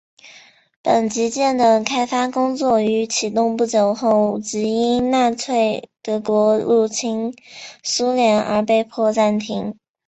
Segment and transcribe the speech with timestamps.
[0.81, 7.35] 本级舰的开发工作于启动不久后即因纳粹德国入侵
[7.83, 9.75] 苏联而被迫暂停。